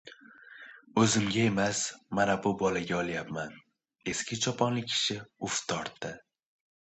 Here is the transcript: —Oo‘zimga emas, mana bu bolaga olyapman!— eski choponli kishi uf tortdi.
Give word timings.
—Oo‘zimga 1.01 1.41
emas, 1.49 1.81
mana 2.19 2.37
bu 2.45 2.53
bolaga 2.63 2.97
olyapman!— 3.01 3.53
eski 4.13 4.39
choponli 4.47 4.83
kishi 4.95 5.19
uf 5.49 5.61
tortdi. 5.73 6.13